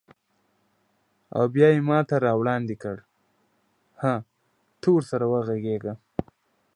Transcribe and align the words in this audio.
او 1.35 1.43
بیا 1.53 1.67
یې 1.75 1.81
ماته 1.89 2.15
راوړاندې 2.27 2.75
کړ: 2.83 2.97
هه، 4.01 4.13
ته 4.81 4.87
ورسره 4.95 5.25
وغږیږه. 5.31 5.93